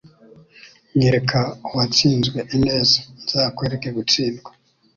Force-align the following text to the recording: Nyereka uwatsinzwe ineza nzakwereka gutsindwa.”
Nyereka 0.97 1.39
uwatsinzwe 1.67 2.39
ineza 2.55 2.99
nzakwereka 3.23 3.87
gutsindwa.” 3.97 4.49